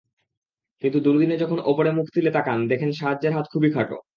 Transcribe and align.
কিন্তু 0.81 0.97
দুর্দিনে 0.99 1.35
যখন 1.37 1.57
ওপরে 1.65 1.89
মুখ 1.91 2.05
তুলে 2.13 2.31
তাকান, 2.31 2.59
দেখেন 2.67 2.89
সাহায্যের 2.91 3.33
হাত 3.33 3.45
খুবই 3.53 3.69
খাটো। 3.71 3.97